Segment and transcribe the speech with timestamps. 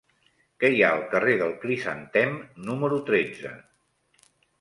[0.61, 2.33] Què hi ha al carrer del Crisantem
[2.71, 3.53] número tretze?